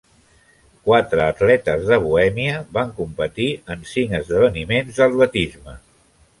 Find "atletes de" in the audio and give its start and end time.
1.25-1.99